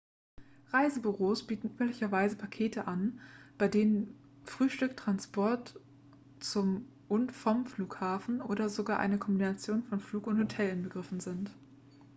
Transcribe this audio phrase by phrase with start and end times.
[0.73, 3.19] reisebüros bieten üblicherweise pakete an
[3.59, 5.79] bei denen frühstück transport
[6.39, 11.51] zum und vom flughafen oder sogar eine kombination von flug und hotel inbegriffen sind